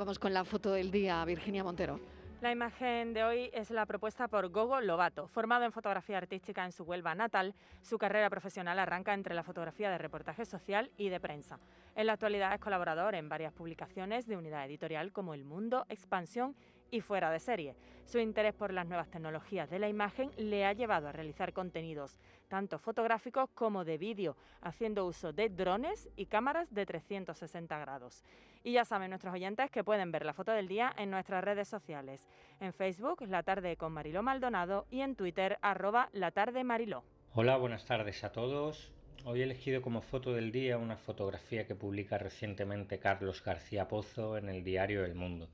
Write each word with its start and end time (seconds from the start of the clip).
Vamos 0.00 0.18
con 0.18 0.32
la 0.32 0.46
foto 0.46 0.72
del 0.72 0.90
día, 0.90 1.22
Virginia 1.26 1.62
Montero. 1.62 2.00
La 2.40 2.50
imagen 2.50 3.12
de 3.12 3.22
hoy 3.22 3.50
es 3.52 3.70
la 3.70 3.84
propuesta 3.84 4.28
por 4.28 4.48
Gogo 4.48 4.80
Lobato. 4.80 5.28
Formado 5.28 5.66
en 5.66 5.72
fotografía 5.72 6.16
artística 6.16 6.64
en 6.64 6.72
su 6.72 6.84
Huelva 6.84 7.14
natal, 7.14 7.54
su 7.82 7.98
carrera 7.98 8.30
profesional 8.30 8.78
arranca 8.78 9.12
entre 9.12 9.34
la 9.34 9.42
fotografía 9.42 9.90
de 9.90 9.98
reportaje 9.98 10.46
social 10.46 10.90
y 10.96 11.10
de 11.10 11.20
prensa. 11.20 11.58
En 11.94 12.06
la 12.06 12.14
actualidad 12.14 12.54
es 12.54 12.60
colaborador 12.60 13.14
en 13.14 13.28
varias 13.28 13.52
publicaciones 13.52 14.26
de 14.26 14.38
unidad 14.38 14.64
editorial 14.64 15.12
como 15.12 15.34
El 15.34 15.44
Mundo, 15.44 15.84
Expansión 15.90 16.56
y 16.90 17.00
fuera 17.00 17.30
de 17.30 17.40
serie. 17.40 17.74
Su 18.06 18.18
interés 18.18 18.54
por 18.54 18.72
las 18.72 18.86
nuevas 18.86 19.08
tecnologías 19.08 19.70
de 19.70 19.78
la 19.78 19.88
imagen 19.88 20.30
le 20.36 20.64
ha 20.64 20.72
llevado 20.72 21.08
a 21.08 21.12
realizar 21.12 21.52
contenidos 21.52 22.18
tanto 22.48 22.78
fotográficos 22.78 23.48
como 23.54 23.84
de 23.84 23.96
vídeo, 23.96 24.36
haciendo 24.60 25.06
uso 25.06 25.32
de 25.32 25.48
drones 25.48 26.10
y 26.16 26.26
cámaras 26.26 26.74
de 26.74 26.84
360 26.84 27.78
grados. 27.78 28.24
Y 28.64 28.72
ya 28.72 28.84
saben 28.84 29.10
nuestros 29.10 29.32
oyentes 29.32 29.70
que 29.70 29.84
pueden 29.84 30.12
ver 30.12 30.26
la 30.26 30.34
foto 30.34 30.52
del 30.52 30.68
día 30.68 30.92
en 30.98 31.10
nuestras 31.10 31.42
redes 31.42 31.68
sociales. 31.68 32.26
En 32.58 32.72
Facebook, 32.72 33.22
La 33.22 33.42
Tarde 33.42 33.76
con 33.76 33.92
Mariló 33.92 34.22
Maldonado 34.22 34.86
y 34.90 35.00
en 35.00 35.14
Twitter, 35.14 35.58
arroba 35.62 36.10
La 36.12 36.32
Tarde 36.32 36.64
Mariló. 36.64 37.04
Hola, 37.32 37.56
buenas 37.56 37.86
tardes 37.86 38.24
a 38.24 38.32
todos. 38.32 38.92
Hoy 39.24 39.40
he 39.40 39.44
elegido 39.44 39.80
como 39.80 40.02
foto 40.02 40.34
del 40.34 40.50
día 40.50 40.76
una 40.76 40.96
fotografía 40.96 41.66
que 41.66 41.74
publica 41.74 42.18
recientemente 42.18 42.98
Carlos 42.98 43.44
García 43.44 43.86
Pozo 43.86 44.36
en 44.36 44.48
el 44.48 44.64
diario 44.64 45.04
El 45.04 45.14
Mundo. 45.14 45.48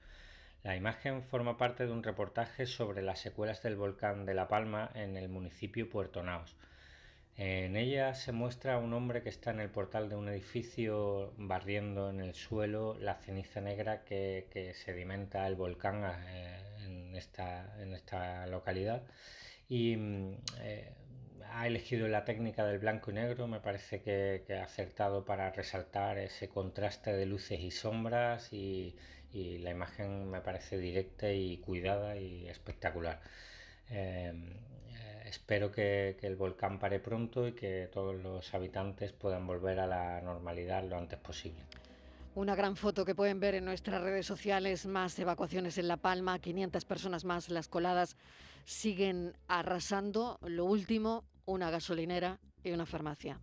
La 0.67 0.75
imagen 0.75 1.23
forma 1.23 1.57
parte 1.57 1.87
de 1.87 1.93
un 1.93 2.03
reportaje 2.03 2.67
sobre 2.67 3.01
las 3.01 3.21
secuelas 3.21 3.63
del 3.63 3.77
volcán 3.77 4.27
de 4.27 4.35
La 4.35 4.49
Palma 4.49 4.91
en 4.97 5.17
el 5.17 5.29
municipio 5.29 5.89
Puerto 5.89 6.25
Naos. 6.25 6.57
En 7.37 7.77
ella 7.77 8.15
se 8.15 8.33
muestra 8.33 8.77
un 8.79 8.93
hombre 8.93 9.23
que 9.23 9.29
está 9.29 9.53
en 9.53 9.61
el 9.61 9.71
portal 9.71 10.09
de 10.09 10.17
un 10.17 10.29
edificio 10.29 11.33
barriendo 11.39 12.11
en 12.11 12.19
el 12.19 12.35
suelo 12.35 12.99
la 12.99 13.15
ceniza 13.15 13.61
negra 13.61 14.03
que, 14.03 14.73
sedimenta 14.75 15.47
el 15.47 15.55
volcán 15.55 16.03
eh, 16.31 16.59
en, 16.85 17.15
esta, 17.15 17.81
en 17.81 17.95
esta 17.95 18.49
localidad 18.49 19.05
y 19.69 19.97
mm, 19.97 20.35
eh, 20.63 20.93
ha 21.57 21.67
elegido 21.67 22.07
la 22.07 22.25
técnica 22.25 22.67
del 22.67 22.79
blanco 22.79 23.11
y 23.11 23.15
negro, 23.15 23.49
me 23.49 23.61
parece 23.61 24.03
que, 24.03 24.45
ha 24.55 24.65
acertado 24.65 25.25
para 25.25 25.51
resaltar 25.51 26.19
ese 26.19 26.49
contraste 26.49 27.15
de 27.15 27.25
luces 27.25 27.61
y 27.61 27.71
sombras 27.71 28.53
y, 28.53 28.95
la 29.33 29.71
imagen 29.71 30.31
me 30.31 30.41
parece 30.41 30.79
directa 30.79 31.31
y 31.31 31.59
cuidada 31.59 32.17
y 32.17 32.49
espectacular. 32.49 33.21
Eh, 33.91 34.33
eh, 34.33 35.23
espero 35.27 35.71
que, 35.71 36.17
que, 36.19 36.27
el 36.27 36.37
volcán 36.37 36.79
pare 36.79 37.01
pronto 37.01 37.47
y 37.47 37.53
que 37.53 37.91
todos 37.93 38.17
los 38.17 38.55
habitantes 38.55 39.13
puedan 39.13 39.47
volver 39.47 39.79
a 39.81 39.87
la 39.87 40.23
normalidad 40.23 40.85
lo 40.85 40.97
antes 40.97 41.19
posible. 41.19 41.61
Una 42.35 42.55
gran 42.55 42.77
foto 42.77 43.05
que 43.05 43.15
pueden 43.15 43.39
ver 43.39 43.57
en 43.57 43.67
nuestras 43.67 44.03
redes 44.03 44.25
sociales, 44.25 44.87
más 44.87 45.19
evacuaciones 45.19 45.77
en 45.77 45.89
La 45.89 45.99
Palma, 45.99 46.39
500 46.39 46.85
personas 46.87 47.25
más, 47.25 47.51
las 47.51 47.69
coladas 47.69 48.17
siguen 48.65 49.35
arrasando. 49.49 50.39
Lo 50.43 50.65
último, 50.65 51.25
una 51.47 51.71
gasolinera 51.71 52.39
y 52.63 52.73
una 52.73 52.87
farmacia. 52.87 53.41